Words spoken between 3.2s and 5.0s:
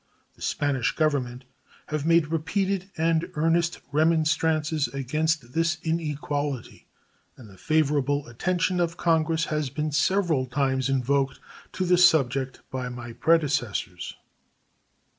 earnest remonstrances